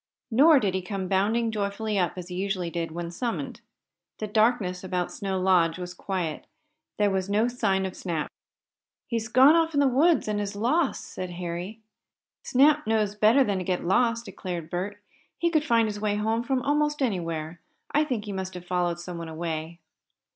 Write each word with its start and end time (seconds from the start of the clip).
Nor 0.31 0.59
did 0.59 0.73
he 0.73 0.81
come 0.81 1.07
bounding 1.07 1.51
joyfully 1.51 1.99
up, 1.99 2.13
as 2.17 2.29
he 2.29 2.35
usually 2.35 2.71
did 2.71 2.89
when 2.89 3.11
summoned. 3.11 3.61
The 4.17 4.25
darkness 4.25 4.83
about 4.83 5.11
Snow 5.11 5.39
Lodge 5.39 5.77
was 5.77 5.93
quiet. 5.93 6.47
There 6.97 7.11
was 7.11 7.29
no 7.29 7.47
sign 7.47 7.85
of 7.85 7.95
Snap. 7.95 8.27
"He's 9.05 9.27
gone 9.27 9.55
off 9.55 9.75
in 9.75 9.79
the 9.79 9.87
woods 9.87 10.27
and 10.27 10.41
is 10.41 10.55
lost," 10.55 11.03
said 11.05 11.29
Harry. 11.33 11.81
"Snap 12.41 12.87
knows 12.87 13.13
better 13.13 13.43
than 13.43 13.59
to 13.59 13.63
get 13.63 13.85
lost," 13.85 14.25
declared 14.25 14.71
Bert. 14.71 14.97
"He 15.37 15.51
could 15.51 15.63
find 15.63 15.87
his 15.87 15.99
way 16.01 16.15
home 16.15 16.41
from 16.41 16.63
almost 16.63 17.03
anywhere. 17.03 17.61
I 17.91 18.03
think 18.03 18.25
he 18.25 18.31
must 18.33 18.55
have 18.55 18.65
followed 18.65 18.99
someone 18.99 19.29
away." 19.29 19.81